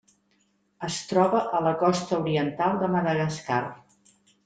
Es 0.87 0.97
troba 1.09 1.43
a 1.59 1.63
la 1.67 1.75
costa 1.83 2.19
oriental 2.25 2.83
de 2.83 2.93
Madagascar. 2.99 3.65